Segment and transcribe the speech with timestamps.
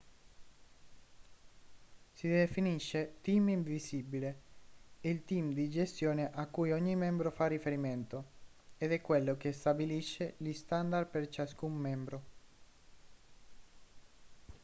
[2.13, 4.35] si definisce team invisibile
[5.01, 8.25] il team di gestione a cui ogni membro fa riferimento
[8.79, 12.23] ed è quello che stabilisce gli standard per ciascun membro